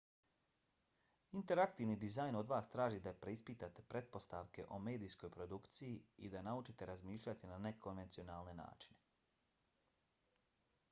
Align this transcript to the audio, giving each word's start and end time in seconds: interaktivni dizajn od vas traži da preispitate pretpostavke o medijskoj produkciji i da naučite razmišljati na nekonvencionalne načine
interaktivni 1.39 1.95
dizajn 2.03 2.37
od 2.37 2.47
vas 2.51 2.69
traži 2.75 3.01
da 3.07 3.11
preispitate 3.25 3.83
pretpostavke 3.95 4.65
o 4.77 4.79
medijskoj 4.85 5.31
produkciji 5.35 5.99
i 6.29 6.33
da 6.37 6.41
naučite 6.49 6.89
razmišljati 6.91 7.51
na 7.51 7.59
nekonvencionalne 7.67 8.55
načine 8.61 9.03